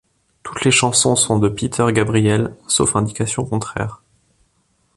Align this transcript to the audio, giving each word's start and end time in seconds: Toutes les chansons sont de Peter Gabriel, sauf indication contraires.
Toutes 0.41 0.65
les 0.65 0.71
chansons 0.71 1.15
sont 1.15 1.37
de 1.37 1.47
Peter 1.47 1.85
Gabriel, 1.93 2.55
sauf 2.67 2.95
indication 2.95 3.45
contraires. 3.45 4.01